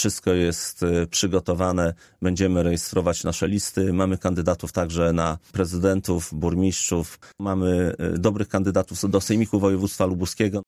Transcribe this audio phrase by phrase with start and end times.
[0.00, 1.94] Wszystko jest e, przygotowane.
[2.22, 3.92] Będziemy rejestrować nasze listy.
[3.92, 7.18] Mamy kandydatów także na prezydentów, burmistrzów.
[7.38, 10.58] Mamy e, dobrych kandydatów do Sejmiku Województwa Lubuskiego.